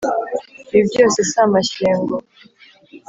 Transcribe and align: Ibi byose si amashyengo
Ibi 0.73 0.81
byose 0.91 1.19
si 1.29 1.37
amashyengo 1.45 2.15